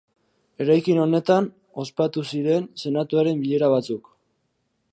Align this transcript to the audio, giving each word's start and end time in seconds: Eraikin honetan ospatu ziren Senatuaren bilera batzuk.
Eraikin 0.63 1.01
honetan 1.01 1.49
ospatu 1.83 2.23
ziren 2.37 2.65
Senatuaren 2.85 3.45
bilera 3.45 3.69
batzuk. 3.77 4.11